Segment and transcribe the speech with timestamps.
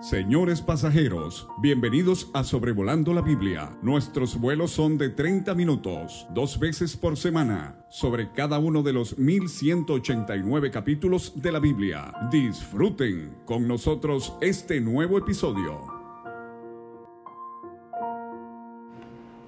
[0.00, 3.70] Señores pasajeros, bienvenidos a Sobrevolando la Biblia.
[3.80, 9.16] Nuestros vuelos son de 30 minutos, dos veces por semana, sobre cada uno de los
[9.16, 12.12] 1189 capítulos de la Biblia.
[12.30, 15.80] Disfruten con nosotros este nuevo episodio.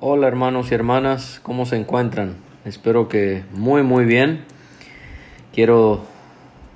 [0.00, 2.36] Hola hermanos y hermanas, ¿cómo se encuentran?
[2.64, 4.46] Espero que muy muy bien.
[5.52, 6.00] Quiero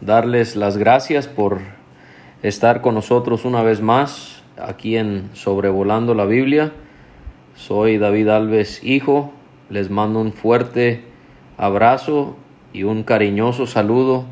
[0.02, 1.82] darles las gracias por
[2.42, 6.72] estar con nosotros una vez más aquí en Sobrevolando la Biblia.
[7.54, 9.32] Soy David Alves, hijo.
[9.70, 11.02] Les mando un fuerte
[11.56, 12.36] abrazo
[12.72, 14.26] y un cariñoso saludo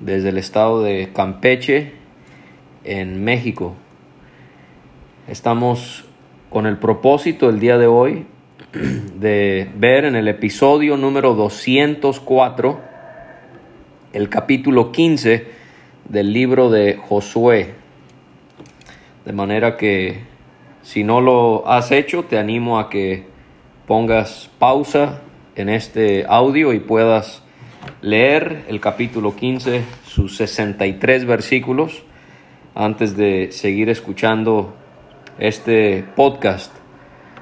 [0.00, 1.92] desde el estado de Campeche,
[2.84, 3.74] en México.
[5.28, 6.04] Estamos
[6.50, 8.26] con el propósito el día de hoy
[9.18, 12.80] de ver en el episodio número 204,
[14.12, 15.55] el capítulo 15,
[16.08, 17.74] del libro de Josué.
[19.24, 20.20] De manera que
[20.82, 23.24] si no lo has hecho, te animo a que
[23.86, 25.20] pongas pausa
[25.56, 27.42] en este audio y puedas
[28.02, 32.04] leer el capítulo 15, sus 63 versículos,
[32.74, 34.76] antes de seguir escuchando
[35.38, 36.72] este podcast.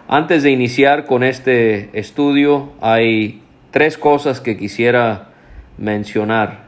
[0.08, 5.30] Antes de iniciar con este estudio, hay tres cosas que quisiera
[5.76, 6.63] mencionar.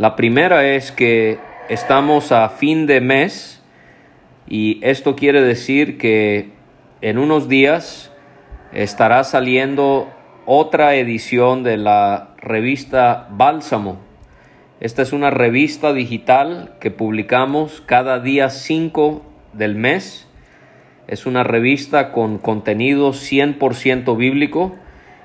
[0.00, 3.62] La primera es que estamos a fin de mes
[4.48, 6.52] y esto quiere decir que
[7.02, 8.10] en unos días
[8.72, 10.08] estará saliendo
[10.46, 13.98] otra edición de la revista Bálsamo.
[14.80, 19.20] Esta es una revista digital que publicamos cada día 5
[19.52, 20.26] del mes.
[21.08, 24.76] Es una revista con contenido 100% bíblico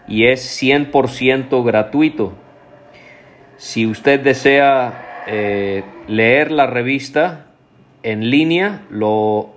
[0.09, 2.33] y es 100% gratuito.
[3.57, 7.45] Si usted desea eh, leer la revista
[8.03, 9.55] en línea, lo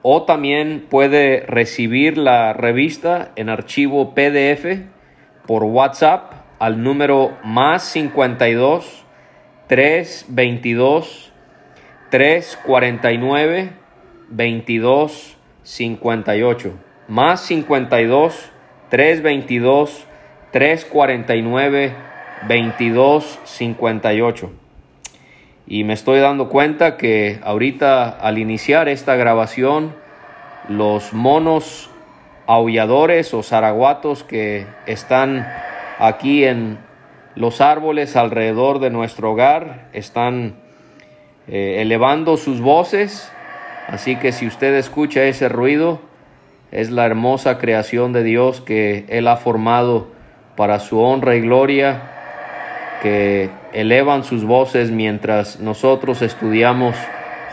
[0.02, 4.80] o también puede recibir la revista en archivo PDF
[5.48, 9.06] por WhatsApp al número más 52
[9.68, 11.32] 322
[12.10, 13.83] 349
[14.36, 16.74] 22 58
[17.08, 18.52] más 52
[18.90, 20.06] 322
[20.52, 21.96] 349
[22.48, 24.52] 22 58
[25.66, 29.96] y me estoy dando cuenta que ahorita al iniciar esta grabación
[30.68, 31.90] los monos
[32.48, 35.48] aulladores o zaraguatos que están
[36.00, 36.80] aquí en
[37.36, 40.56] los árboles alrededor de nuestro hogar están
[41.48, 43.33] eh, elevando sus voces
[43.94, 46.00] Así que si usted escucha ese ruido,
[46.72, 50.08] es la hermosa creación de Dios que Él ha formado
[50.56, 52.02] para su honra y gloria,
[53.04, 56.96] que elevan sus voces mientras nosotros estudiamos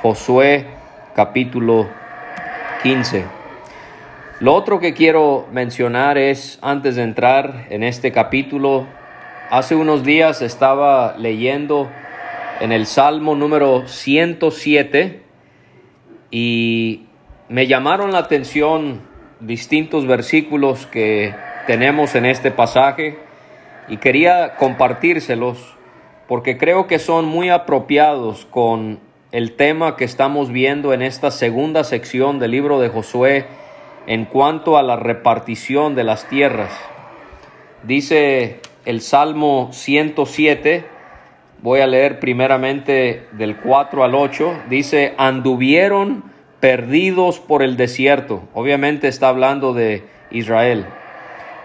[0.01, 0.65] Josué
[1.15, 1.87] capítulo
[2.85, 3.27] 15.
[4.41, 8.87] Lo otro que quiero mencionar es, antes de entrar en este capítulo,
[9.51, 11.91] hace unos días estaba leyendo
[12.61, 15.20] en el Salmo número 107,
[16.31, 17.07] y
[17.49, 19.01] me llamaron la atención
[19.41, 21.35] distintos versículos que
[21.67, 23.19] tenemos en este pasaje
[23.89, 25.77] y quería compartírselos
[26.29, 29.01] porque creo que son muy apropiados con
[29.33, 33.47] el tema que estamos viendo en esta segunda sección del libro de Josué
[34.07, 36.73] en cuanto a la repartición de las tierras.
[37.83, 40.85] Dice el Salmo 107,
[41.63, 44.63] Voy a leer primeramente del 4 al 8.
[44.71, 46.25] Dice, anduvieron
[46.59, 48.49] perdidos por el desierto.
[48.55, 50.87] Obviamente está hablando de Israel.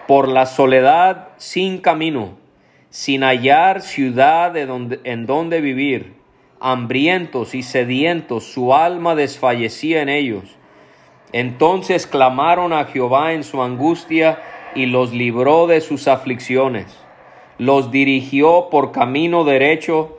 [0.06, 2.36] Por la soledad sin camino,
[2.90, 6.12] sin hallar ciudad donde, en donde vivir.
[6.60, 10.44] Hambrientos y sedientos, su alma desfallecía en ellos.
[11.32, 14.40] Entonces clamaron a Jehová en su angustia
[14.74, 17.05] y los libró de sus aflicciones
[17.58, 20.18] los dirigió por camino derecho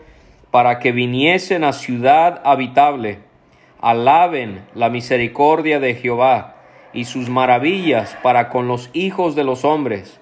[0.51, 3.19] para que viniesen a ciudad habitable.
[3.80, 6.56] Alaben la misericordia de Jehová
[6.94, 10.19] y sus maravillas para con los hijos de los hombres,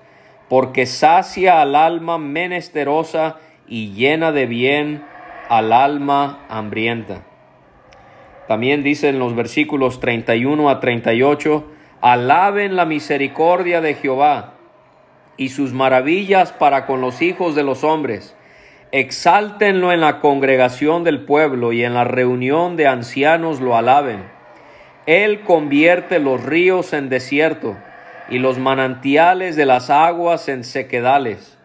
[0.50, 5.04] porque sacia al alma menesterosa y llena de bien
[5.48, 7.24] al alma hambrienta.
[8.48, 11.66] También dicen los versículos 31 a 38,
[12.02, 14.55] alaben la misericordia de Jehová
[15.38, 18.36] y sus maravillas para con los hijos de los hombres.
[18.92, 24.24] Exáltenlo en la congregación del pueblo y en la reunión de ancianos lo alaben.
[25.06, 27.76] Él convierte los ríos en desierto,
[28.30, 31.58] y los manantiales de las aguas en sequedales,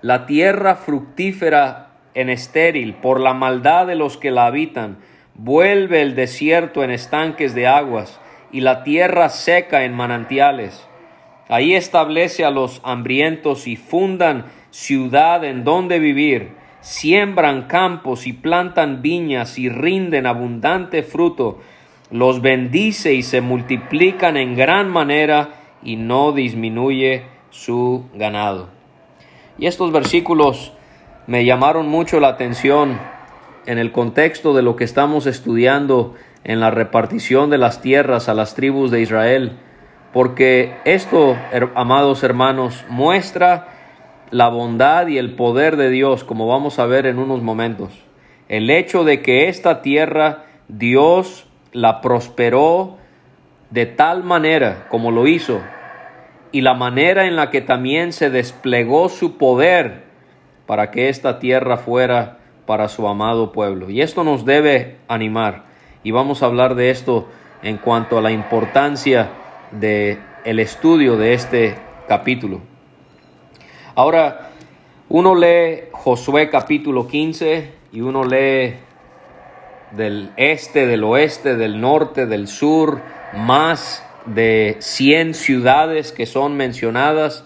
[0.00, 4.98] la tierra fructífera en estéril por la maldad de los que la habitan,
[5.34, 8.20] vuelve el desierto en estanques de aguas
[8.52, 10.86] y la tierra seca en manantiales.
[11.54, 19.02] Ahí establece a los hambrientos y fundan ciudad en donde vivir, siembran campos y plantan
[19.02, 21.60] viñas y rinden abundante fruto,
[22.10, 25.50] los bendice y se multiplican en gran manera
[25.84, 28.70] y no disminuye su ganado.
[29.56, 30.72] Y estos versículos
[31.28, 32.98] me llamaron mucho la atención
[33.66, 38.34] en el contexto de lo que estamos estudiando en la repartición de las tierras a
[38.34, 39.60] las tribus de Israel,
[40.14, 41.36] porque esto,
[41.74, 43.66] amados hermanos, muestra
[44.30, 47.90] la bondad y el poder de Dios, como vamos a ver en unos momentos.
[48.48, 52.96] El hecho de que esta tierra Dios la prosperó
[53.70, 55.60] de tal manera como lo hizo,
[56.52, 60.04] y la manera en la que también se desplegó su poder
[60.66, 63.90] para que esta tierra fuera para su amado pueblo.
[63.90, 65.64] Y esto nos debe animar.
[66.04, 67.28] Y vamos a hablar de esto
[67.64, 69.30] en cuanto a la importancia
[69.80, 71.74] de el estudio de este
[72.06, 72.60] capítulo.
[73.94, 74.50] Ahora,
[75.08, 78.74] uno lee Josué capítulo 15 y uno lee
[79.92, 83.00] del este, del oeste, del norte, del sur,
[83.36, 87.44] más de 100 ciudades que son mencionadas,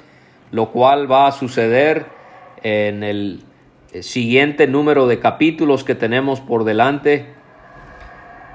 [0.50, 2.06] lo cual va a suceder
[2.62, 3.44] en el
[4.00, 7.26] siguiente número de capítulos que tenemos por delante.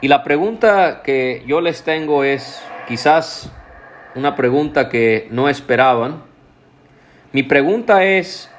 [0.01, 3.51] Y la pregunta que yo les tengo es quizás
[4.15, 6.23] una pregunta que no esperaban.
[7.31, 8.49] Mi pregunta es,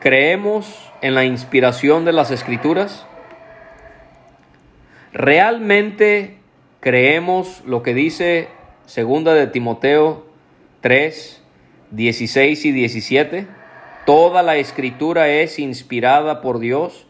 [0.00, 3.06] ¿creemos en la inspiración de las escrituras?
[5.12, 6.38] ¿Realmente
[6.80, 8.48] creemos lo que dice
[8.86, 10.26] Segunda de Timoteo
[10.80, 11.42] 3,
[11.90, 13.46] 16 y 17.
[14.06, 17.06] Toda la escritura es inspirada por Dios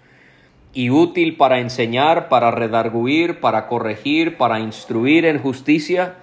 [0.73, 6.17] y útil para enseñar, para redarguir, para corregir, para instruir en justicia,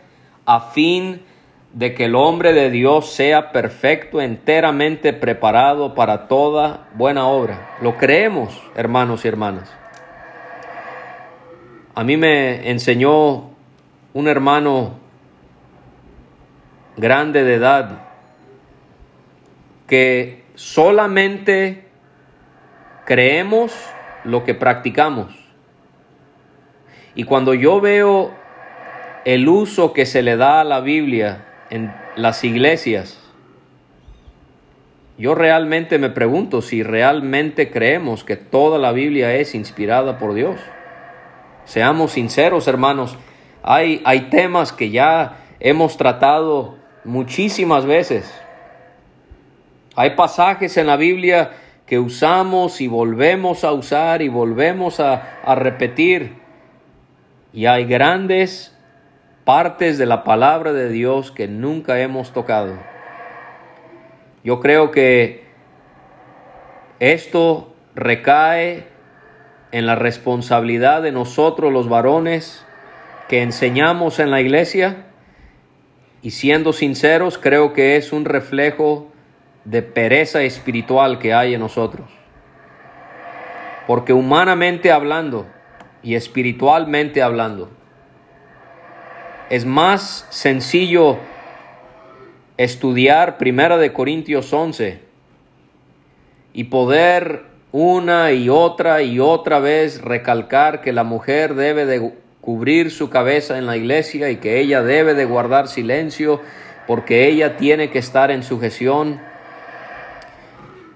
[0.45, 1.34] a fin de
[1.79, 7.75] que el hombre de Dios sea perfecto, enteramente preparado para toda buena obra.
[7.81, 9.71] Lo creemos, hermanos y hermanas.
[11.93, 13.49] A mí me enseñó
[14.13, 14.99] un hermano
[16.95, 18.03] grande de edad
[19.85, 21.87] que solamente
[23.05, 23.73] creemos
[24.23, 25.35] lo que practicamos.
[27.15, 28.33] Y cuando yo veo
[29.25, 31.45] el uso que se le da a la Biblia
[31.75, 33.19] en las iglesias,
[35.17, 40.59] yo realmente me pregunto si realmente creemos que toda la Biblia es inspirada por Dios.
[41.65, 43.17] Seamos sinceros, hermanos,
[43.63, 48.33] hay, hay temas que ya hemos tratado muchísimas veces.
[49.95, 51.51] Hay pasajes en la Biblia
[51.85, 56.37] que usamos y volvemos a usar y volvemos a, a repetir.
[57.53, 58.74] Y hay grandes
[59.45, 62.73] partes de la palabra de Dios que nunca hemos tocado.
[64.43, 65.45] Yo creo que
[66.99, 68.87] esto recae
[69.71, 72.65] en la responsabilidad de nosotros los varones
[73.29, 75.05] que enseñamos en la iglesia
[76.21, 79.11] y siendo sinceros, creo que es un reflejo
[79.63, 82.09] de pereza espiritual que hay en nosotros.
[83.85, 85.45] Porque humanamente hablando
[86.01, 87.69] y espiritualmente hablando,
[89.49, 91.17] es más sencillo
[92.57, 94.99] estudiar Primera de Corintios 11
[96.53, 102.91] y poder una y otra y otra vez recalcar que la mujer debe de cubrir
[102.91, 106.41] su cabeza en la iglesia y que ella debe de guardar silencio
[106.87, 109.19] porque ella tiene que estar en sujeción.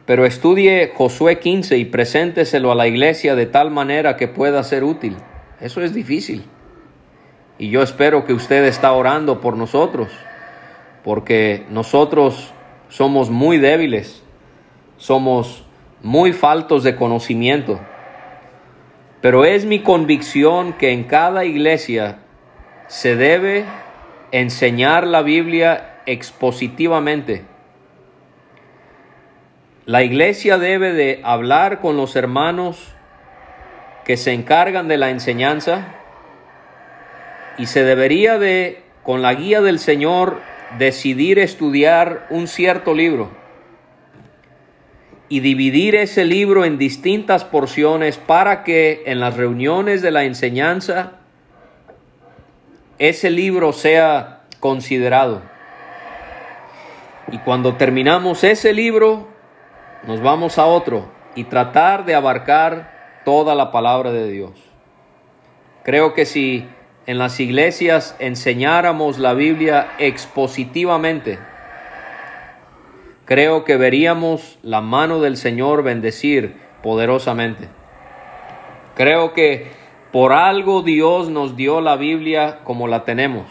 [0.05, 4.83] Pero estudie Josué 15 y presénteselo a la iglesia de tal manera que pueda ser
[4.83, 5.17] útil.
[5.59, 6.45] Eso es difícil.
[7.59, 10.07] Y yo espero que usted está orando por nosotros,
[11.03, 12.53] porque nosotros
[12.87, 14.23] somos muy débiles,
[14.95, 15.65] somos
[16.01, 17.81] muy faltos de conocimiento.
[19.19, 22.19] Pero es mi convicción que en cada iglesia
[22.87, 23.65] se debe
[24.31, 27.43] enseñar la Biblia expositivamente.
[29.85, 32.95] La iglesia debe de hablar con los hermanos
[34.05, 35.98] que se encargan de la enseñanza
[37.59, 40.39] y se debería de, con la guía del Señor,
[40.77, 43.29] decidir estudiar un cierto libro
[45.27, 51.19] y dividir ese libro en distintas porciones para que en las reuniones de la enseñanza
[52.97, 55.41] ese libro sea considerado.
[57.31, 59.27] Y cuando terminamos ese libro,
[60.07, 64.51] nos vamos a otro y tratar de abarcar toda la palabra de Dios.
[65.83, 66.67] Creo que si
[67.09, 71.39] en las iglesias enseñáramos la Biblia expositivamente,
[73.25, 77.67] creo que veríamos la mano del Señor bendecir poderosamente.
[78.93, 79.71] Creo que
[80.11, 83.47] por algo Dios nos dio la Biblia como la tenemos.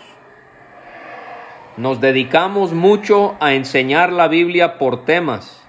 [1.76, 5.66] Nos dedicamos mucho a enseñar la Biblia por temas.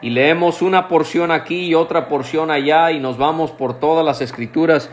[0.00, 4.22] Y leemos una porción aquí y otra porción allá y nos vamos por todas las
[4.22, 4.90] escrituras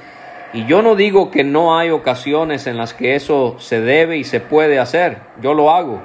[0.53, 4.24] y yo no digo que no hay ocasiones en las que eso se debe y
[4.24, 6.01] se puede hacer, yo lo hago,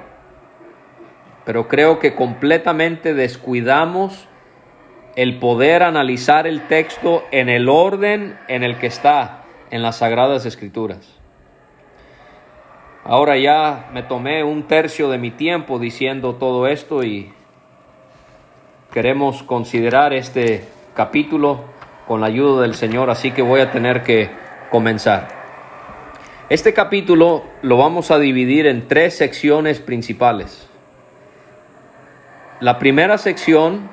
[1.44, 4.28] pero creo que completamente descuidamos
[5.16, 10.44] el poder analizar el texto en el orden en el que está en las Sagradas
[10.44, 11.16] Escrituras.
[13.02, 17.32] Ahora ya me tomé un tercio de mi tiempo diciendo todo esto y
[18.92, 21.75] queremos considerar este capítulo
[22.06, 24.30] con la ayuda del Señor, así que voy a tener que
[24.70, 25.28] comenzar.
[26.48, 30.68] Este capítulo lo vamos a dividir en tres secciones principales.
[32.60, 33.90] La primera sección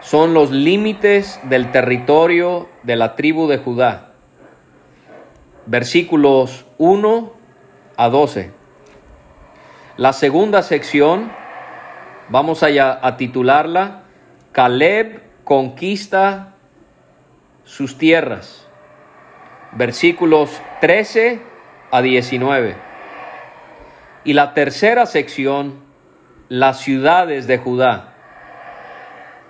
[0.00, 4.12] son los límites del territorio de la tribu de Judá.
[5.66, 7.32] Versículos 1
[7.96, 8.52] a 12.
[9.96, 11.32] La segunda sección
[12.28, 12.68] vamos a,
[13.06, 14.02] a titularla
[14.52, 16.55] Caleb conquista
[17.66, 18.66] sus tierras.
[19.72, 21.40] Versículos 13
[21.90, 22.76] a 19.
[24.24, 25.80] Y la tercera sección,
[26.48, 28.14] las ciudades de Judá.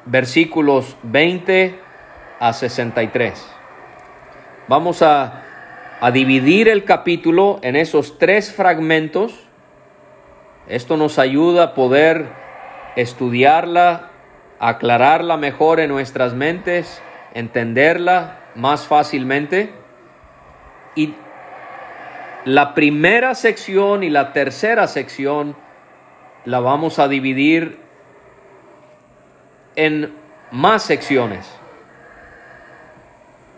[0.07, 1.79] Versículos 20
[2.41, 3.47] a 63.
[4.69, 5.43] Vamos a,
[6.01, 9.35] a dividir el capítulo en esos tres fragmentos.
[10.69, 12.27] Esto nos ayuda a poder
[12.97, 14.11] estudiarla,
[14.59, 17.01] aclararla mejor en nuestras mentes
[17.37, 19.71] entenderla más fácilmente.
[20.95, 21.15] Y
[22.47, 25.55] la primera sección y la tercera sección
[26.47, 27.79] la vamos a dividir
[29.77, 30.15] en
[30.51, 31.47] más secciones.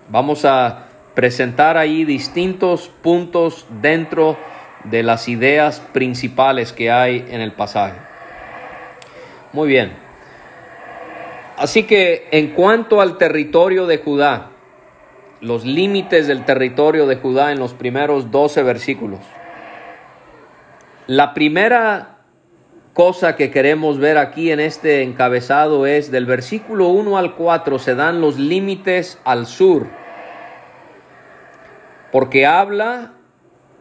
[0.08, 4.37] Vamos a presentar ahí distintos puntos dentro
[4.85, 7.99] de las ideas principales que hay en el pasaje.
[9.52, 10.07] Muy bien.
[11.58, 14.50] Así que en cuanto al territorio de Judá,
[15.40, 19.18] los límites del territorio de Judá en los primeros 12 versículos,
[21.08, 22.18] la primera
[22.94, 27.96] cosa que queremos ver aquí en este encabezado es del versículo 1 al 4 se
[27.96, 29.88] dan los límites al sur,
[32.12, 33.14] porque habla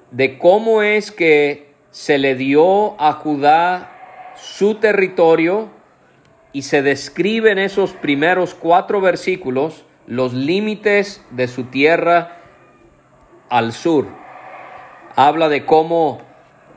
[0.09, 3.91] de cómo es que se le dio a Judá
[4.35, 5.76] su territorio
[6.57, 12.39] y se describe en esos primeros cuatro versículos los límites de su tierra
[13.47, 14.07] al sur.
[15.15, 16.17] Habla de cómo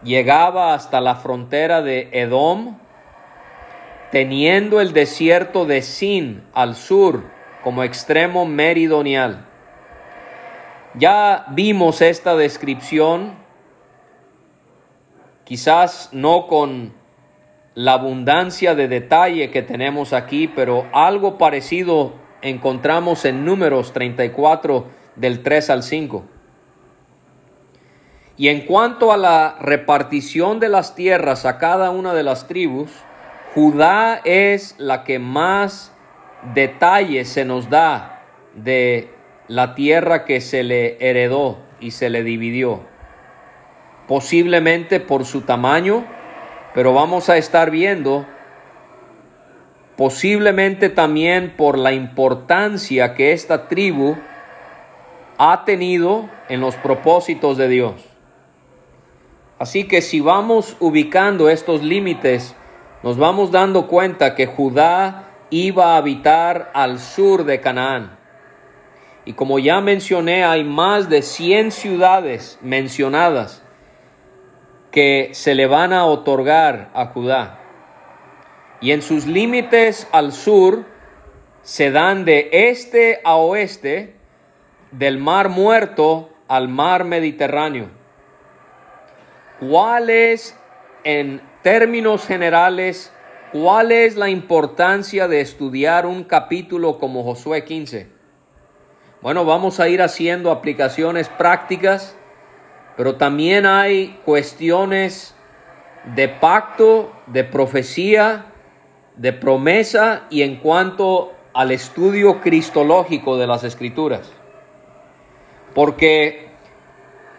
[0.05, 2.77] llegaba hasta la frontera de Edom,
[4.13, 7.25] teniendo el desierto de Sin al sur
[7.65, 9.47] como extremo meridional.
[10.93, 13.33] Ya vimos esta descripción,
[15.45, 17.00] quizás no con
[17.75, 24.87] la abundancia de detalle que tenemos aquí, pero algo parecido encontramos en números 34
[25.17, 26.25] del 3 al 5.
[28.37, 32.91] Y en cuanto a la repartición de las tierras a cada una de las tribus,
[33.55, 35.93] Judá es la que más
[36.55, 38.23] detalles se nos da
[38.55, 39.11] de
[39.49, 42.81] la tierra que se le heredó y se le dividió.
[44.09, 46.05] Posiblemente por su tamaño,
[46.75, 48.27] pero vamos a estar viendo
[49.97, 54.17] posiblemente también por la importancia que esta tribu
[55.37, 57.95] ha tenido en los propósitos de Dios.
[59.59, 62.55] Así que si vamos ubicando estos límites,
[63.03, 68.17] nos vamos dando cuenta que Judá iba a habitar al sur de Canaán.
[69.27, 73.62] Y como ya mencioné, hay más de 100 ciudades mencionadas
[74.90, 77.59] que se le van a otorgar a Judá.
[78.80, 80.85] Y en sus límites al sur
[81.62, 84.16] se dan de este a oeste,
[84.90, 87.88] del mar muerto al mar Mediterráneo.
[89.61, 90.59] ¿Cuál es,
[91.04, 93.12] en términos generales,
[93.52, 98.09] cuál es la importancia de estudiar un capítulo como Josué 15?
[99.20, 102.16] Bueno, vamos a ir haciendo aplicaciones prácticas
[103.00, 105.35] pero también hay cuestiones
[106.14, 108.52] de pacto, de profecía,
[109.16, 114.30] de promesa y en cuanto al estudio cristológico de las escrituras.
[115.75, 116.49] Porque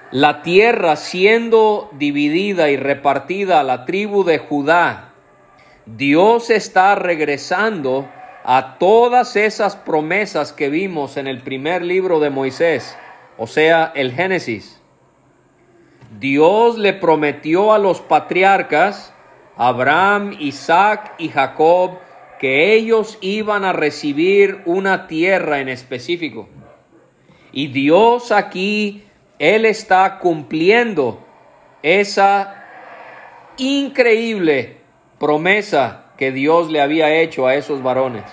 [0.10, 5.13] la tierra siendo dividida y repartida a la tribu de Judá,
[5.86, 8.10] Dios está regresando
[8.44, 12.98] a todas esas promesas que vimos en el primer libro de Moisés,
[13.38, 14.81] o sea, el Génesis.
[16.20, 19.13] Dios le prometió a los patriarcas,
[19.56, 22.00] Abraham, Isaac y Jacob,
[22.39, 26.50] que ellos iban a recibir una tierra en específico.
[27.51, 29.03] Y Dios aquí,
[29.39, 31.25] Él está cumpliendo
[31.82, 32.65] esa
[33.58, 34.77] increíble
[35.20, 38.25] promesa que Dios le había hecho a esos varones.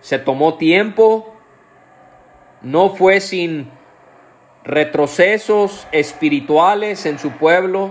[0.00, 1.34] Se tomó tiempo,
[2.62, 3.70] no fue sin
[4.64, 7.90] retrocesos espirituales en su pueblo,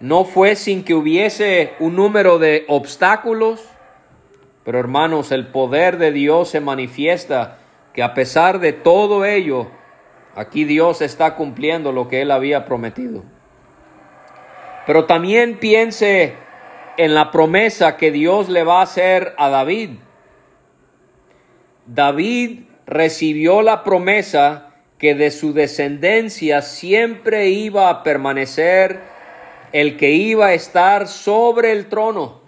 [0.00, 3.62] no fue sin que hubiese un número de obstáculos,
[4.64, 7.58] pero hermanos, el poder de Dios se manifiesta
[7.92, 9.68] que a pesar de todo ello,
[10.34, 13.22] aquí Dios está cumpliendo lo que él había prometido.
[14.86, 16.34] Pero también piense
[16.96, 19.90] en la promesa que Dios le va a hacer a David.
[21.86, 24.71] David recibió la promesa
[25.02, 29.00] que de su descendencia siempre iba a permanecer
[29.72, 32.40] el que iba a estar sobre el trono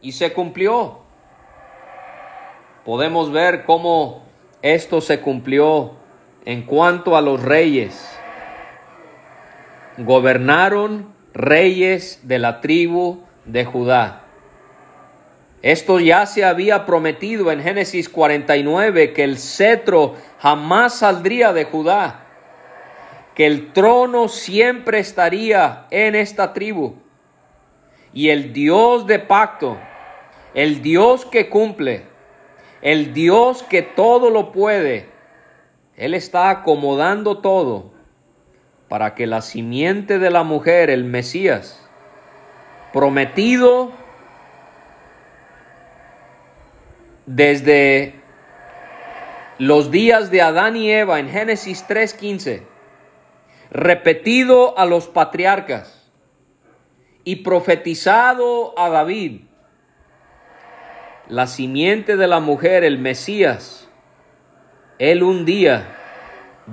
[0.00, 1.00] y se cumplió.
[2.86, 4.22] Podemos ver cómo
[4.62, 5.92] esto se cumplió
[6.46, 8.02] en cuanto a los reyes.
[9.98, 14.22] Gobernaron reyes de la tribu de Judá.
[15.62, 22.26] Esto ya se había prometido en Génesis 49, que el cetro jamás saldría de Judá,
[23.34, 26.94] que el trono siempre estaría en esta tribu.
[28.12, 29.78] Y el Dios de pacto,
[30.54, 32.04] el Dios que cumple,
[32.80, 35.06] el Dios que todo lo puede,
[35.96, 37.90] Él está acomodando todo
[38.88, 41.84] para que la simiente de la mujer, el Mesías,
[42.92, 43.92] prometido
[47.28, 48.14] desde
[49.58, 52.62] los días de Adán y Eva en Génesis 3.15,
[53.70, 56.10] repetido a los patriarcas
[57.24, 59.42] y profetizado a David,
[61.28, 63.90] la simiente de la mujer, el Mesías,
[64.98, 65.86] él un día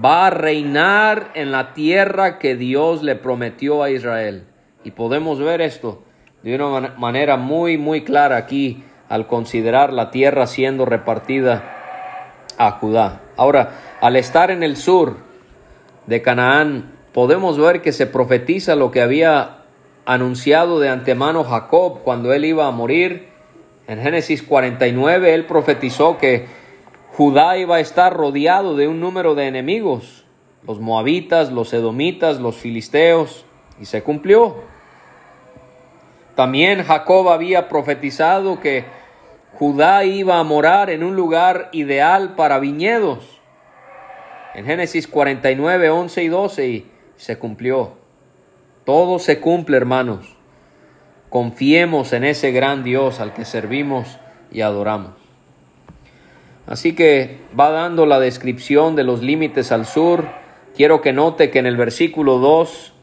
[0.04, 4.46] va a reinar en la tierra que Dios le prometió a Israel.
[4.86, 6.04] Y podemos ver esto
[6.44, 11.63] de una manera muy, muy clara aquí al considerar la tierra siendo repartida
[12.58, 13.22] a Judá.
[13.38, 15.18] Ahora, al estar en el sur
[16.08, 19.58] de Canaán, podemos ver que se profetiza lo que había
[20.06, 23.30] anunciado de antemano Jacob cuando él iba a morir.
[23.88, 26.48] En Génesis 49 él profetizó que
[27.15, 30.26] Judá iba a estar rodeado de un número de enemigos,
[30.68, 33.46] los moabitas, los edomitas, los filisteos,
[33.80, 34.56] y se cumplió.
[36.36, 38.84] También Jacob había profetizado que
[39.58, 43.39] Judá iba a morar en un lugar ideal para viñedos.
[44.54, 47.94] En Génesis 49, 11 y 12 y se cumplió.
[48.84, 50.36] Todo se cumple, hermanos.
[51.30, 54.18] Confiemos en ese gran Dios al que servimos
[54.52, 55.12] y adoramos.
[56.68, 60.26] Así que va dando la descripción de los límites al sur.
[60.76, 62.95] Quiero que note que en el versículo 2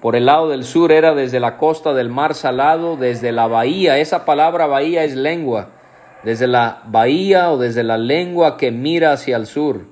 [0.00, 3.98] por el lado del sur era desde la costa del mar salado, desde la bahía.
[3.98, 5.68] Esa palabra bahía es lengua.
[6.22, 9.82] Desde la bahía o desde la lengua que mira hacia el sur.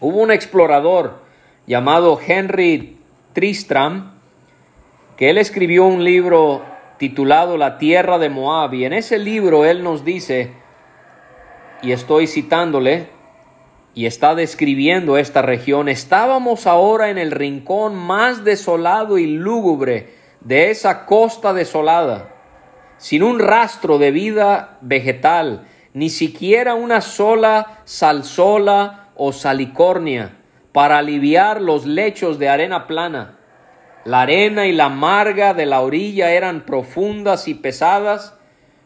[0.00, 1.18] Hubo un explorador
[1.66, 2.96] llamado Henry
[3.32, 4.12] Tristram
[5.16, 6.62] que él escribió un libro
[6.96, 10.50] titulado La tierra de Moab y en ese libro él nos dice,
[11.82, 13.08] y estoy citándole,
[13.94, 20.70] y está describiendo esta región, estábamos ahora en el rincón más desolado y lúgubre de
[20.70, 22.34] esa costa desolada,
[22.98, 30.36] sin un rastro de vida vegetal, ni siquiera una sola salsola o salicornia
[30.72, 33.38] para aliviar los lechos de arena plana.
[34.04, 38.36] La arena y la marga de la orilla eran profundas y pesadas,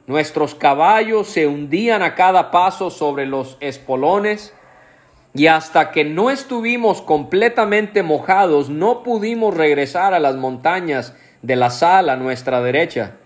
[0.07, 4.55] nuestros caballos se hundían a cada paso sobre los espolones,
[5.35, 11.71] y hasta que no estuvimos completamente mojados, no pudimos regresar a las montañas de la
[11.71, 13.17] sal a nuestra derecha.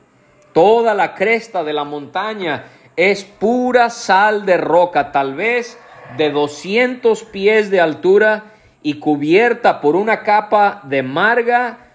[0.54, 2.64] Toda la cresta de la montaña
[2.96, 5.78] es pura sal de roca, tal vez
[6.16, 11.88] de 200 pies de altura y cubierta por una capa de marga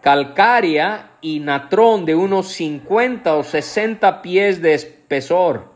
[0.00, 5.73] calcárea y natrón de unos 50 o 60 pies de espesor.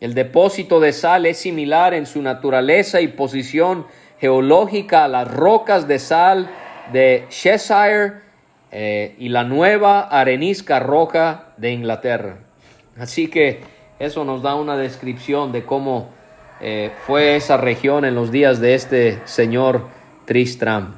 [0.00, 3.86] El depósito de sal es similar en su naturaleza y posición
[4.20, 6.48] geológica a las rocas de sal
[6.92, 8.20] de Cheshire
[8.72, 12.38] eh, y la nueva arenisca roja de Inglaterra.
[12.98, 13.60] Así que
[13.98, 16.10] eso nos da una descripción de cómo
[16.60, 19.86] eh, fue esa región en los días de este señor
[20.26, 20.94] Tristram.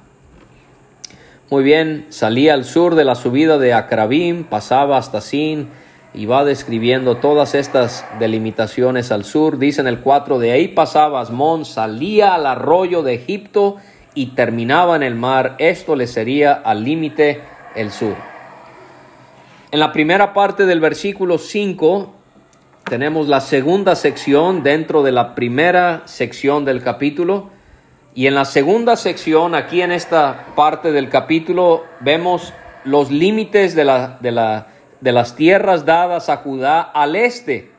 [1.50, 5.68] Muy bien, salía al sur de la subida de Acrabim, pasaba hasta Sin
[6.14, 9.58] y va describiendo todas estas delimitaciones al sur.
[9.58, 13.76] Dice en el 4, de ahí pasaba Asmón, salía al arroyo de Egipto
[14.14, 15.56] y terminaba en el mar.
[15.58, 17.40] Esto le sería al límite
[17.74, 18.16] el sur.
[19.70, 22.14] En la primera parte del versículo 5
[22.88, 27.50] tenemos la segunda sección dentro de la primera sección del capítulo.
[28.14, 33.84] Y en la segunda sección, aquí en esta parte del capítulo, vemos los límites de,
[33.84, 34.68] la, de, la,
[35.00, 37.70] de las tierras dadas a Judá al este.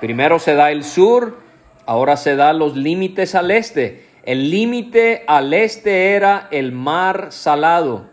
[0.00, 1.38] Primero se da el sur,
[1.86, 4.06] ahora se da los límites al este.
[4.24, 8.08] El límite al este era el mar salado.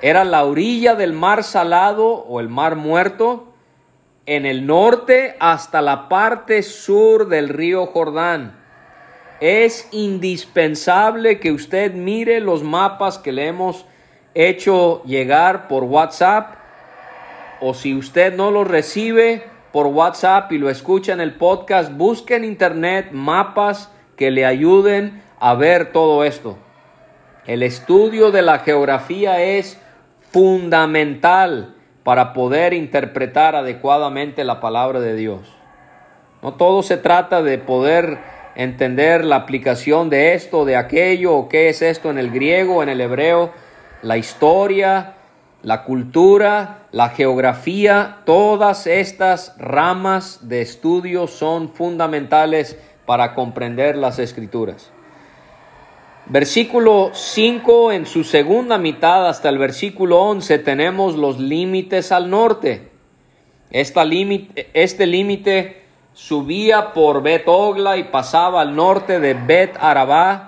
[0.00, 3.52] Era la orilla del mar salado o el mar muerto
[4.26, 8.56] en el norte hasta la parte sur del río Jordán.
[9.40, 13.86] Es indispensable que usted mire los mapas que le hemos
[14.34, 16.57] hecho llegar por WhatsApp
[17.60, 22.36] o si usted no los recibe por WhatsApp y lo escucha en el podcast, busque
[22.36, 26.58] en internet mapas que le ayuden a ver todo esto.
[27.46, 29.80] El estudio de la geografía es
[30.30, 35.40] fundamental para poder interpretar adecuadamente la palabra de Dios.
[36.42, 38.18] No todo se trata de poder
[38.54, 42.88] entender la aplicación de esto, de aquello, o qué es esto en el griego, en
[42.88, 43.52] el hebreo,
[44.02, 45.14] la historia,
[45.62, 54.90] la cultura, la geografía, todas estas ramas de estudio son fundamentales para comprender las escrituras.
[56.26, 62.90] Versículo 5, en su segunda mitad hasta el versículo 11, tenemos los límites al norte.
[63.70, 64.04] Esta
[64.74, 70.47] este límite subía por Bet Ogla y pasaba al norte de Bet Arabá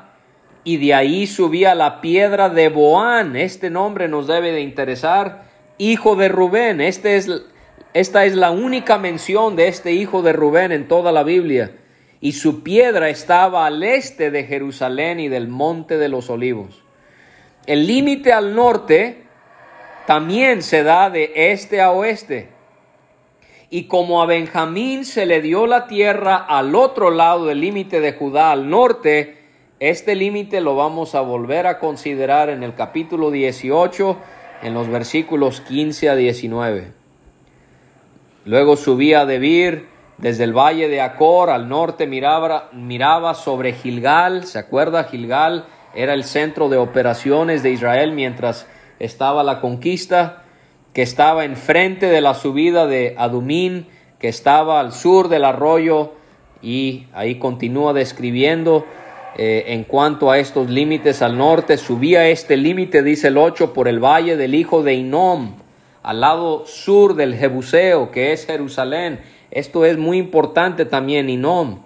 [0.65, 3.37] y de ahí subía la piedra de Boán.
[3.37, 5.45] Este nombre nos debe de interesar.
[5.79, 6.81] Hijo de Rubén.
[6.81, 7.31] Este es,
[7.95, 11.73] esta es la única mención de este hijo de Rubén en toda la Biblia
[12.21, 16.83] y su piedra estaba al este de Jerusalén y del monte de los olivos.
[17.67, 19.25] El límite al norte
[20.07, 22.49] también se da de este a oeste.
[23.71, 28.13] Y como a Benjamín se le dio la tierra al otro lado del límite de
[28.13, 29.40] Judá al norte,
[29.81, 34.19] este límite lo vamos a volver a considerar en el capítulo 18,
[34.63, 36.93] en los versículos 15 a 19.
[38.45, 39.87] Luego subía a Debir,
[40.19, 45.05] desde el valle de Acor al norte miraba, miraba sobre Gilgal, ¿se acuerda?
[45.05, 45.65] Gilgal
[45.95, 48.67] era el centro de operaciones de Israel mientras
[48.99, 50.45] estaba la conquista,
[50.93, 53.87] que estaba enfrente de la subida de Adumín,
[54.19, 56.13] que estaba al sur del arroyo,
[56.61, 58.85] y ahí continúa describiendo
[59.37, 63.89] eh, en cuanto a estos límites al norte, subía este límite, dice el 8, por
[63.89, 65.55] el valle del hijo de Inom,
[66.03, 71.85] al lado sur del Jebuseo, que es Jerusalén, esto es muy importante también, y no.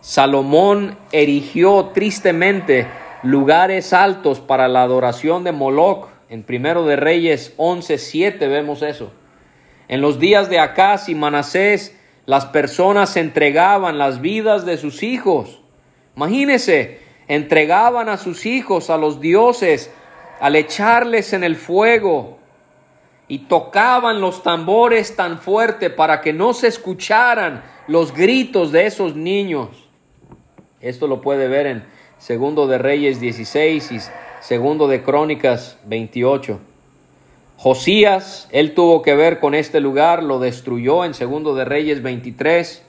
[0.00, 2.88] Salomón erigió tristemente
[3.22, 6.08] lugares altos para la adoración de Moloch.
[6.28, 9.12] En Primero de Reyes 11:7 vemos eso.
[9.88, 15.61] En los días de Acaz y Manasés, las personas entregaban las vidas de sus hijos.
[16.16, 19.90] Imagínese, entregaban a sus hijos a los dioses
[20.40, 22.38] al echarles en el fuego
[23.28, 29.14] y tocaban los tambores tan fuerte para que no se escucharan los gritos de esos
[29.14, 29.68] niños.
[30.80, 31.84] Esto lo puede ver en
[32.18, 33.98] Segundo de Reyes 16 y
[34.40, 36.58] Segundo de Crónicas 28.
[37.56, 42.82] Josías, él tuvo que ver con este lugar, lo destruyó en Segundo de Reyes 23.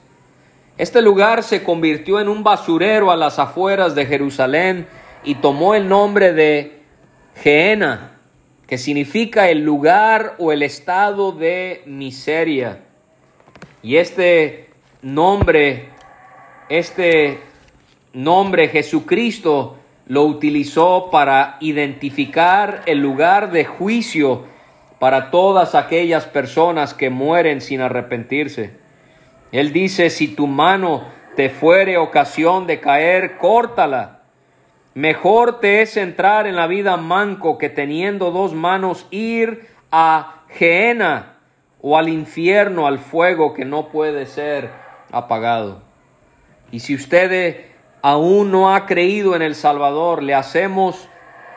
[0.76, 4.88] Este lugar se convirtió en un basurero a las afueras de Jerusalén
[5.22, 6.80] y tomó el nombre de
[7.36, 8.18] Geena,
[8.66, 12.80] que significa el lugar o el estado de miseria.
[13.84, 14.68] Y este
[15.00, 15.90] nombre,
[16.68, 17.38] este
[18.12, 19.76] nombre Jesucristo
[20.08, 24.42] lo utilizó para identificar el lugar de juicio
[24.98, 28.83] para todas aquellas personas que mueren sin arrepentirse.
[29.54, 31.04] Él dice, si tu mano
[31.36, 34.14] te fuere ocasión de caer, córtala
[34.94, 41.34] Mejor te es entrar en la vida manco que teniendo dos manos ir a Geena
[41.80, 44.70] o al infierno, al fuego que no puede ser
[45.10, 45.82] apagado.
[46.70, 47.64] Y si usted
[48.02, 51.08] aún no ha creído en el Salvador, le hacemos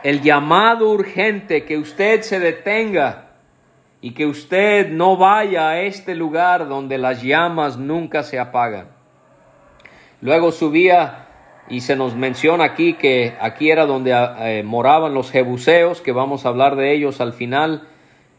[0.03, 3.27] el llamado urgente que usted se detenga
[4.08, 8.88] y que usted no vaya a este lugar donde las llamas nunca se apagan.
[10.22, 11.26] Luego subía
[11.67, 16.46] y se nos menciona aquí que aquí era donde eh, moraban los jebuseos, que vamos
[16.46, 17.86] a hablar de ellos al final,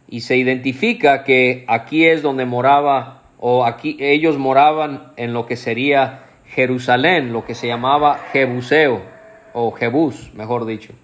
[0.09, 5.57] y se identifica que aquí es donde moraba, o aquí ellos moraban en lo que
[5.57, 9.03] sería Jerusalén, lo que se llamaba Jebuseo,
[9.53, 10.95] o Jebús, mejor dicho.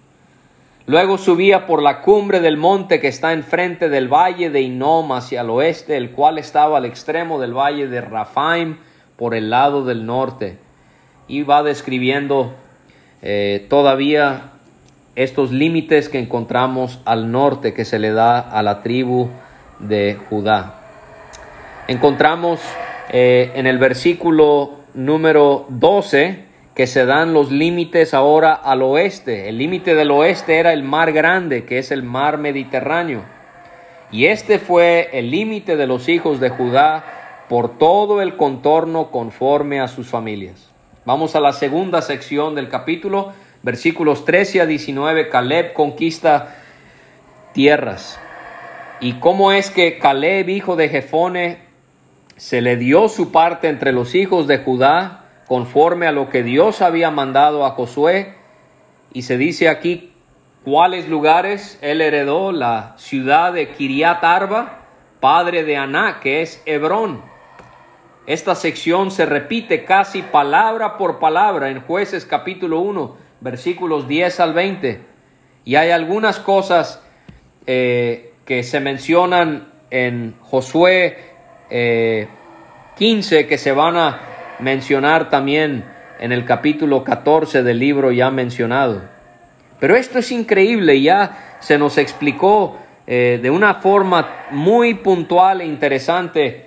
[0.87, 5.41] Luego subía por la cumbre del monte que está enfrente del valle de Inom hacia
[5.41, 8.77] el oeste, el cual estaba al extremo del valle de Rafaim
[9.15, 10.59] por el lado del norte
[11.27, 12.53] y va describiendo
[13.23, 14.51] eh, todavía
[15.15, 19.29] estos límites que encontramos al norte que se le da a la tribu
[19.79, 20.81] de Judá.
[21.87, 22.59] Encontramos
[23.09, 29.47] eh, en el versículo número 12 que se dan los límites ahora al oeste.
[29.47, 33.23] El límite del oeste era el mar grande, que es el mar Mediterráneo.
[34.11, 37.05] Y este fue el límite de los hijos de Judá
[37.47, 40.69] por todo el contorno conforme a sus familias.
[41.05, 43.31] Vamos a la segunda sección del capítulo,
[43.63, 45.29] versículos 13 a 19.
[45.29, 46.57] Caleb conquista
[47.53, 48.19] tierras.
[48.99, 51.59] ¿Y cómo es que Caleb, hijo de Jefone,
[52.35, 56.81] se le dio su parte entre los hijos de Judá conforme a lo que Dios
[56.81, 58.35] había mandado a Josué?
[59.13, 60.11] Y se dice aquí
[60.63, 64.79] cuáles lugares él heredó, la ciudad de Kiriat Arba,
[65.19, 67.35] padre de Aná, que es Hebrón
[68.27, 74.53] esta sección se repite casi palabra por palabra en jueces capítulo 1, versículos 10 al
[74.53, 74.99] 20.
[75.63, 77.01] Y hay algunas cosas
[77.67, 81.17] eh, que se mencionan en Josué
[81.69, 84.19] 15 eh, que se van a
[84.59, 85.83] mencionar también
[86.19, 89.01] en el capítulo 14 del libro ya mencionado.
[89.79, 95.65] Pero esto es increíble, ya se nos explicó eh, de una forma muy puntual e
[95.65, 96.65] interesante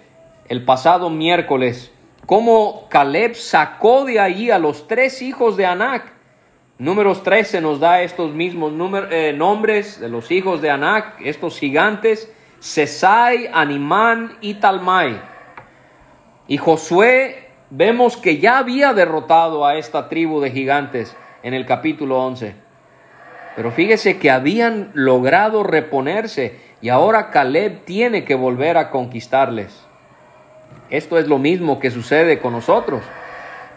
[0.48, 1.90] el pasado miércoles
[2.29, 6.12] cómo Caleb sacó de allí a los tres hijos de Anac.
[6.77, 8.70] Números 13 nos da estos mismos
[9.11, 15.18] eh, nombres de los hijos de Anac, estos gigantes, Sesai, Animán y Talmai.
[16.48, 22.23] Y Josué vemos que ya había derrotado a esta tribu de gigantes en el capítulo
[22.25, 22.55] 11.
[23.57, 29.85] Pero fíjese que habían logrado reponerse y ahora Caleb tiene que volver a conquistarles.
[30.91, 33.03] Esto es lo mismo que sucede con nosotros.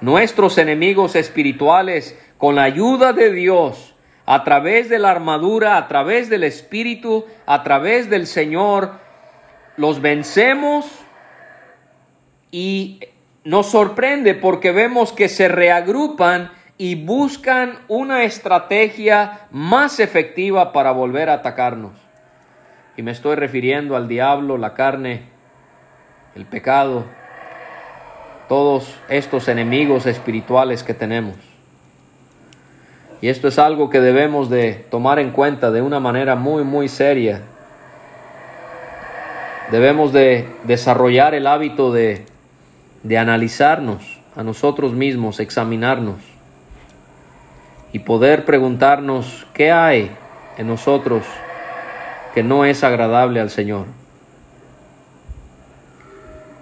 [0.01, 6.29] Nuestros enemigos espirituales, con la ayuda de Dios, a través de la armadura, a través
[6.29, 8.93] del Espíritu, a través del Señor,
[9.77, 10.85] los vencemos
[12.51, 12.99] y
[13.43, 21.29] nos sorprende porque vemos que se reagrupan y buscan una estrategia más efectiva para volver
[21.29, 21.93] a atacarnos.
[22.97, 25.23] Y me estoy refiriendo al diablo, la carne
[26.35, 27.03] el pecado,
[28.47, 31.35] todos estos enemigos espirituales que tenemos.
[33.21, 36.89] Y esto es algo que debemos de tomar en cuenta de una manera muy, muy
[36.89, 37.41] seria.
[39.69, 42.25] Debemos de desarrollar el hábito de,
[43.03, 46.17] de analizarnos a nosotros mismos, examinarnos
[47.93, 50.11] y poder preguntarnos qué hay
[50.57, 51.23] en nosotros
[52.33, 53.85] que no es agradable al Señor.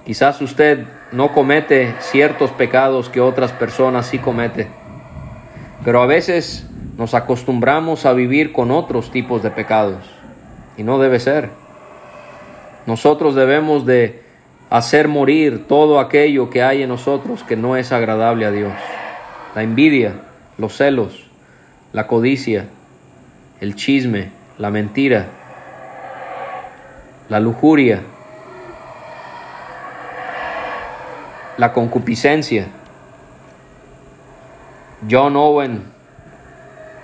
[0.05, 4.67] Quizás usted no comete ciertos pecados que otras personas sí cometen,
[5.83, 6.65] pero a veces
[6.97, 10.03] nos acostumbramos a vivir con otros tipos de pecados
[10.77, 11.49] y no debe ser.
[12.87, 14.23] Nosotros debemos de
[14.69, 18.73] hacer morir todo aquello que hay en nosotros que no es agradable a Dios.
[19.55, 20.13] La envidia,
[20.57, 21.25] los celos,
[21.91, 22.67] la codicia,
[23.59, 25.27] el chisme, la mentira,
[27.29, 28.01] la lujuria,
[31.57, 32.67] la concupiscencia.
[35.09, 35.83] John Owen,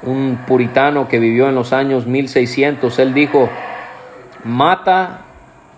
[0.04, 3.50] un puritano que vivió en los años 1600, él dijo,
[4.44, 5.22] mata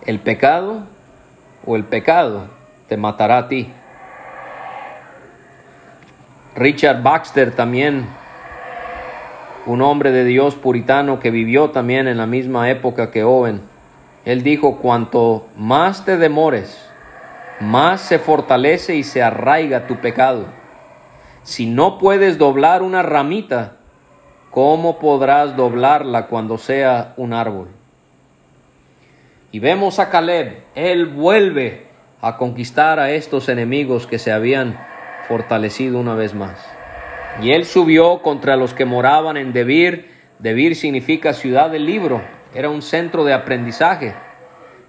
[0.05, 0.96] el pecado
[1.67, 2.47] o el pecado
[2.87, 3.71] te matará a ti.
[6.55, 8.07] Richard Baxter también,
[9.67, 13.61] un hombre de Dios puritano que vivió también en la misma época que Owen,
[14.25, 16.83] él dijo, cuanto más te demores,
[17.59, 20.45] más se fortalece y se arraiga tu pecado.
[21.43, 23.73] Si no puedes doblar una ramita,
[24.51, 27.76] ¿cómo podrás doblarla cuando sea un árbol?
[29.57, 31.87] Y vemos a Caleb, él vuelve
[32.21, 34.77] a conquistar a estos enemigos que se habían
[35.27, 36.63] fortalecido una vez más.
[37.41, 40.11] Y él subió contra los que moraban en Debir.
[40.37, 42.21] Debir significa ciudad del libro,
[42.53, 44.13] era un centro de aprendizaje.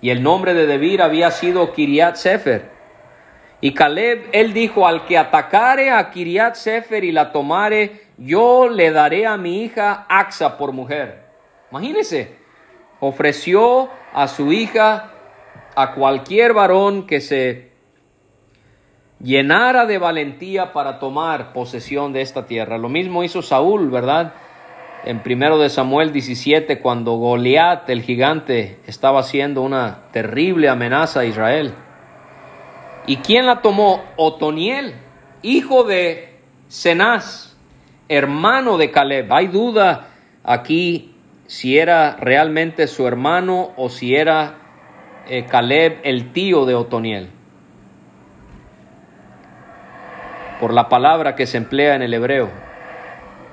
[0.02, 2.68] Y el nombre de Debir había sido Kiriat Sefer.
[3.62, 8.90] Y Caleb, él dijo, al que atacare a Kiriat Sefer y la tomare, yo le
[8.90, 11.22] daré a mi hija Axa por mujer.
[11.70, 12.36] Imagínese,
[13.00, 15.12] ofreció a su hija
[15.74, 17.68] a cualquier varón que se
[19.20, 22.78] llenara de valentía para tomar posesión de esta tierra.
[22.78, 24.34] Lo mismo hizo Saúl, ¿verdad?
[25.04, 31.24] En primero de Samuel 17, cuando Goliat, el gigante, estaba haciendo una terrible amenaza a
[31.24, 31.74] Israel.
[33.06, 34.02] ¿Y quién la tomó?
[34.16, 34.94] Otoniel,
[35.42, 36.36] hijo de
[36.68, 37.56] Cenaz,
[38.08, 39.32] hermano de Caleb.
[39.32, 40.08] Hay duda
[40.42, 41.14] aquí
[41.48, 44.58] si era realmente su hermano o si era
[45.28, 47.30] eh, Caleb el tío de Otoniel.
[50.60, 52.50] Por la palabra que se emplea en el hebreo.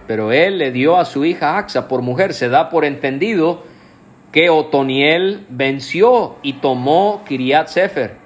[0.07, 2.33] Pero él le dio a su hija Axa por mujer.
[2.33, 3.63] Se da por entendido
[4.33, 8.17] que Otoniel venció y tomó Kiriat Sefer.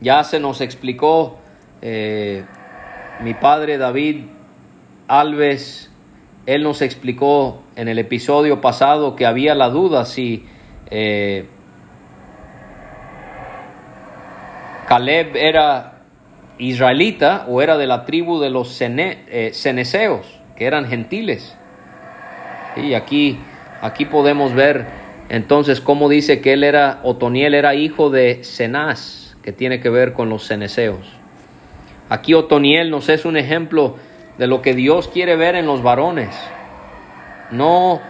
[0.00, 1.36] Ya se nos explicó
[1.82, 2.44] eh,
[3.20, 4.24] mi padre David
[5.08, 5.91] Alves,
[6.46, 10.46] él nos explicó en el episodio pasado que había la duda si
[10.90, 11.46] eh,
[14.88, 16.00] Caleb era
[16.58, 20.26] israelita o era de la tribu de los eh, ceneseos,
[20.56, 21.56] que eran gentiles.
[22.76, 23.38] Y aquí,
[23.80, 24.86] aquí podemos ver
[25.28, 30.12] entonces cómo dice que él era, Otoniel era hijo de Cenaz que tiene que ver
[30.12, 31.06] con los ceneseos.
[32.08, 33.96] Aquí Otoniel nos es un ejemplo
[34.38, 36.36] de lo que Dios quiere ver en los varones.
[37.50, 38.00] No,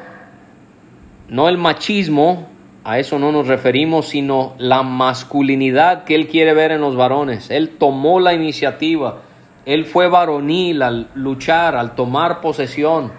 [1.29, 2.49] no el machismo,
[2.85, 7.51] a eso no nos referimos, sino la masculinidad que Él quiere ver en los varones.
[7.51, 9.23] Él tomó la iniciativa,
[9.67, 13.13] Él fue varonil al luchar, al tomar posesión.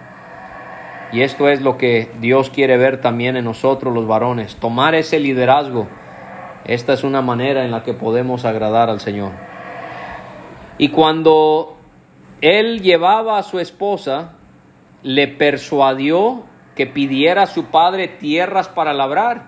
[1.12, 5.20] Y esto es lo que Dios quiere ver también en nosotros los varones, tomar ese
[5.20, 5.86] liderazgo
[6.64, 9.32] esta es una manera en la que podemos agradar al Señor.
[10.78, 11.73] Y cuando
[12.44, 14.34] él llevaba a su esposa,
[15.02, 19.46] le persuadió que pidiera a su padre tierras para labrar.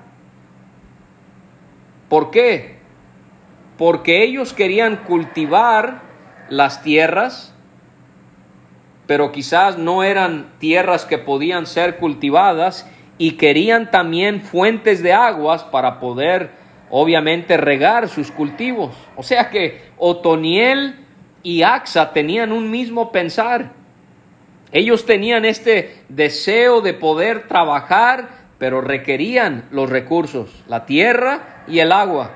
[2.09, 2.79] ¿Por qué?
[3.77, 6.01] Porque ellos querían cultivar
[6.49, 7.55] las tierras,
[9.07, 15.65] pero quizás no eran tierras que podían ser cultivadas y querían también fuentes de aguas
[15.65, 16.51] para poder
[16.89, 18.97] obviamente regar sus cultivos.
[19.17, 21.06] O sea que Otoniel
[21.47, 23.71] y Axa tenían un mismo pensar.
[24.73, 31.93] Ellos tenían este deseo de poder trabajar, pero requerían los recursos, la tierra y el
[31.93, 32.33] agua.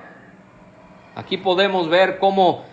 [1.17, 2.65] Aquí podemos ver cómo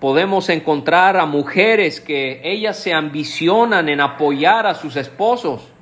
[0.00, 5.74] podemos encontrar a mujeres que ellas se ambicionan en apoyar a sus esposos,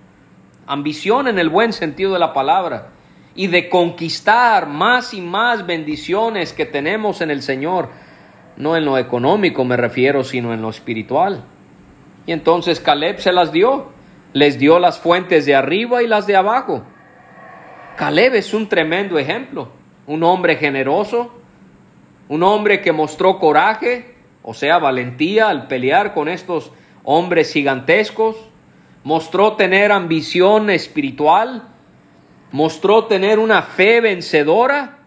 [0.66, 2.88] ambición en el buen sentido de la palabra
[3.36, 8.09] y de conquistar más y más bendiciones que tenemos en el Señor.
[8.60, 11.42] No en lo económico me refiero, sino en lo espiritual.
[12.26, 13.88] Y entonces Caleb se las dio.
[14.32, 16.82] Les dio las fuentes de arriba y las de abajo.
[17.96, 19.68] Caleb es un tremendo ejemplo.
[20.06, 21.32] Un hombre generoso.
[22.28, 26.70] Un hombre que mostró coraje, o sea, valentía al pelear con estos
[27.02, 28.36] hombres gigantescos.
[29.02, 31.64] Mostró tener ambición espiritual
[32.52, 34.98] mostró tener una fe vencedora,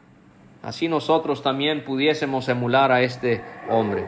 [0.64, 4.06] así nosotros también pudiésemos emular a este hombre.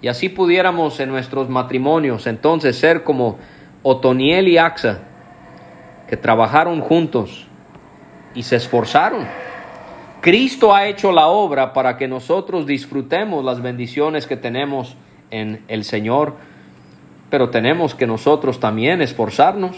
[0.00, 3.38] Y así pudiéramos en nuestros matrimonios entonces ser como
[3.82, 5.00] Otoniel y Axa,
[6.08, 7.46] que trabajaron juntos
[8.34, 9.26] y se esforzaron.
[10.22, 14.96] Cristo ha hecho la obra para que nosotros disfrutemos las bendiciones que tenemos
[15.30, 16.34] en el Señor,
[17.28, 19.76] pero tenemos que nosotros también esforzarnos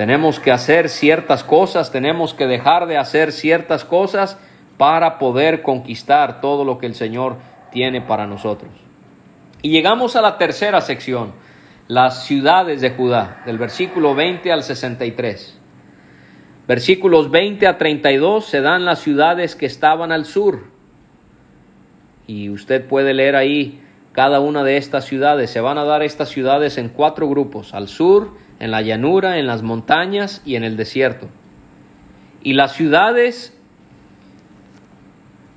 [0.00, 4.38] tenemos que hacer ciertas cosas, tenemos que dejar de hacer ciertas cosas
[4.80, 7.36] para poder conquistar todo lo que el Señor
[7.70, 8.70] tiene para nosotros.
[9.60, 11.34] Y llegamos a la tercera sección,
[11.86, 15.60] las ciudades de Judá, del versículo 20 al 63.
[16.66, 20.64] Versículos 20 a 32 se dan las ciudades que estaban al sur.
[22.26, 25.50] Y usted puede leer ahí cada una de estas ciudades.
[25.50, 29.46] Se van a dar estas ciudades en cuatro grupos, al sur, en la llanura, en
[29.46, 31.28] las montañas y en el desierto.
[32.42, 33.59] Y las ciudades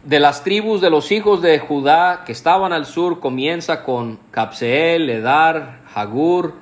[0.04, 5.10] de las tribus de los hijos de Judá que estaban al sur comienza con Capseel,
[5.10, 6.56] Edar, Hagur,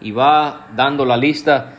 [0.00, 1.74] y va dando la lista.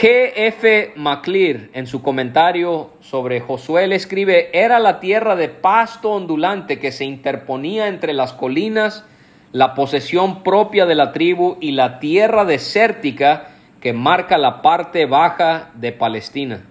[0.00, 0.92] G.F.
[0.96, 7.04] MacLear en su comentario sobre Josué escribe, era la tierra de pasto ondulante que se
[7.04, 9.04] interponía entre las colinas,
[9.50, 13.48] la posesión propia de la tribu y la tierra desértica
[13.80, 16.64] que marca la parte baja de Palestina.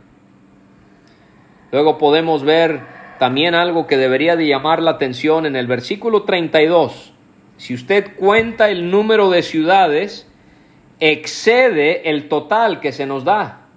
[1.72, 2.82] Luego podemos ver
[3.19, 7.13] también algo que debería de llamar la atención en el versículo 32.
[7.57, 10.28] Si usted cuenta el número de ciudades,
[10.99, 13.67] excede el total que se nos da.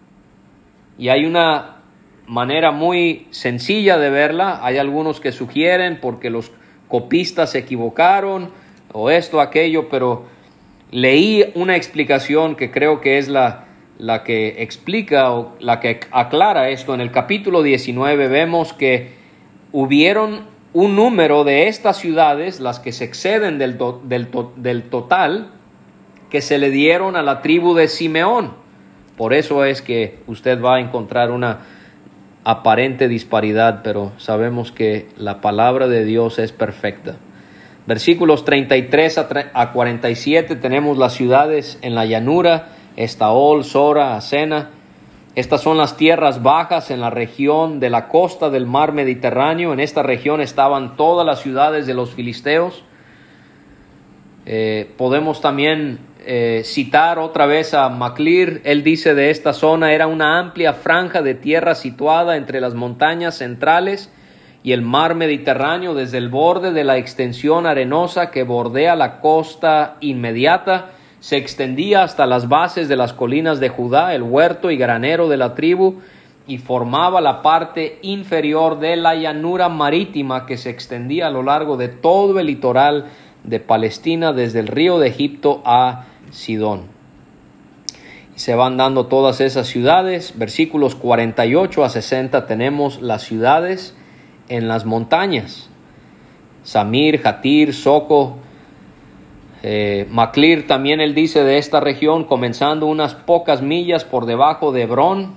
[0.98, 1.82] Y hay una
[2.26, 4.60] manera muy sencilla de verla.
[4.62, 6.50] Hay algunos que sugieren porque los
[6.88, 8.50] copistas se equivocaron
[8.92, 10.24] o esto, aquello, pero
[10.90, 13.66] leí una explicación que creo que es la,
[13.98, 16.94] la que explica o la que aclara esto.
[16.94, 19.12] En el capítulo 19 vemos que
[19.72, 20.42] hubieron
[20.72, 25.50] un número de estas ciudades, las que se exceden del, del, del total,
[26.30, 28.52] que se le dieron a la tribu de Simeón.
[29.16, 31.60] Por eso es que usted va a encontrar una
[32.42, 37.16] aparente disparidad, pero sabemos que la palabra de Dios es perfecta.
[37.86, 39.18] Versículos 33
[39.52, 44.70] a 47 tenemos las ciudades en la llanura, Estaol, Sora, Asena.
[45.34, 49.72] Estas son las tierras bajas en la región de la costa del mar Mediterráneo.
[49.72, 52.84] En esta región estaban todas las ciudades de los filisteos.
[54.46, 60.06] Eh, podemos también eh, citar otra vez a Maclir, él dice de esta zona era
[60.06, 64.10] una amplia franja de tierra situada entre las montañas centrales
[64.62, 69.96] y el mar Mediterráneo desde el borde de la extensión arenosa que bordea la costa
[70.00, 70.92] inmediata
[71.24, 75.38] se extendía hasta las bases de las colinas de Judá, el huerto y granero de
[75.38, 76.02] la tribu,
[76.46, 81.78] y formaba la parte inferior de la llanura marítima que se extendía a lo largo
[81.78, 83.06] de todo el litoral
[83.42, 86.82] de Palestina desde el río de Egipto a Sidón.
[88.36, 90.34] Y se van dando todas esas ciudades.
[90.36, 93.96] Versículos 48 a 60 tenemos las ciudades
[94.50, 95.70] en las montañas.
[96.64, 98.43] Samir, Jatir, Soco,
[99.66, 104.82] eh, Maclir también él dice de esta región, comenzando unas pocas millas por debajo de
[104.82, 105.32] Hebrón,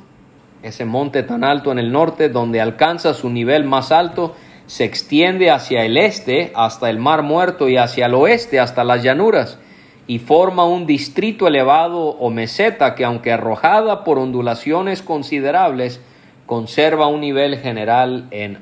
[0.63, 5.49] ese monte tan alto en el norte, donde alcanza su nivel más alto, se extiende
[5.49, 9.59] hacia el este hasta el mar muerto y hacia el oeste hasta las llanuras
[10.07, 16.01] y forma un distrito elevado o meseta que aunque arrojada por ondulaciones considerables,
[16.45, 18.59] conserva un nivel general en,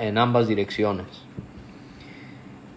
[0.00, 1.27] en ambas direcciones.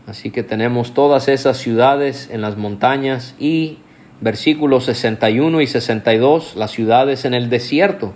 [0.08, 3.78] Así que tenemos todas esas ciudades en las montañas y
[4.20, 8.14] versículos 61 y 62, las ciudades en el desierto.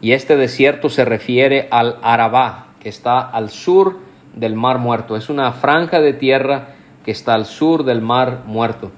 [0.00, 3.98] Y este desierto se refiere al Arabá, que está al sur
[4.34, 5.16] del Mar Muerto.
[5.16, 6.74] Es una franja de tierra
[7.04, 8.90] que está al sur del Mar Muerto.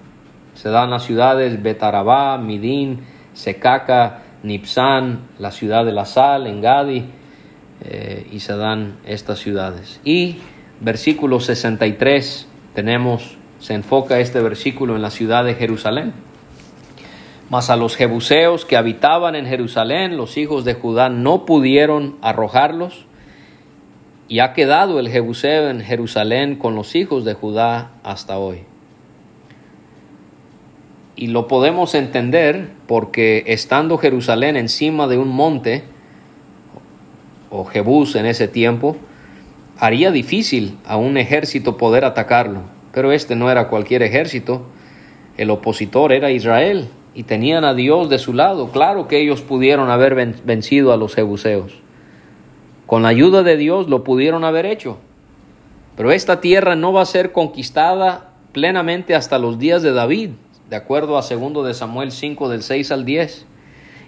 [0.54, 3.00] Se dan las ciudades Betarabá, Midín,
[3.34, 7.04] Secaca, Nipsan, la ciudad de la sal, Engadi,
[7.82, 10.00] eh, y se dan estas ciudades.
[10.04, 10.38] Y
[10.80, 16.12] versículo 63 tenemos, se enfoca este versículo en la ciudad de Jerusalén.
[17.50, 23.06] Mas a los jebuseos que habitaban en Jerusalén, los hijos de Judá no pudieron arrojarlos,
[24.26, 28.62] y ha quedado el jebuseo en Jerusalén con los hijos de Judá hasta hoy.
[31.16, 35.84] Y lo podemos entender porque estando Jerusalén encima de un monte,
[37.50, 38.96] o Jebús en ese tiempo,
[39.78, 42.60] haría difícil a un ejército poder atacarlo.
[42.92, 44.66] Pero este no era cualquier ejército,
[45.36, 48.70] el opositor era Israel y tenían a Dios de su lado.
[48.70, 50.14] Claro que ellos pudieron haber
[50.44, 51.72] vencido a los jebuseos.
[52.86, 54.98] Con la ayuda de Dios lo pudieron haber hecho.
[55.96, 60.30] Pero esta tierra no va a ser conquistada plenamente hasta los días de David
[60.68, 63.46] de acuerdo a 2 de Samuel 5 del 6 al 10.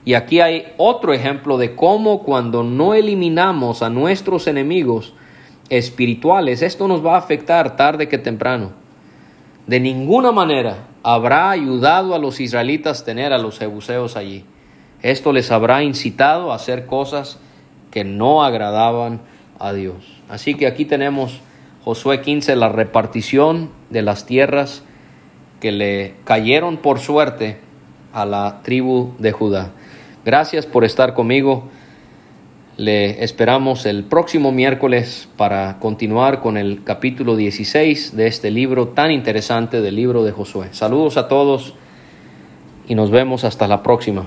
[0.04, 5.14] Y aquí hay otro ejemplo de cómo cuando no eliminamos a nuestros enemigos
[5.68, 8.72] espirituales, esto nos va a afectar tarde que temprano.
[9.66, 14.44] De ninguna manera habrá ayudado a los israelitas tener a los jebuseos allí.
[15.02, 17.38] Esto les habrá incitado a hacer cosas
[17.90, 19.20] que no agradaban
[19.58, 19.96] a Dios.
[20.28, 21.40] Así que aquí tenemos
[21.84, 24.82] Josué 15, la repartición de las tierras
[25.60, 27.58] que le cayeron por suerte
[28.12, 29.70] a la tribu de Judá.
[30.24, 31.68] Gracias por estar conmigo.
[32.76, 39.10] Le esperamos el próximo miércoles para continuar con el capítulo 16 de este libro tan
[39.10, 40.68] interesante del libro de Josué.
[40.72, 41.72] Saludos a todos
[42.86, 44.26] y nos vemos hasta la próxima.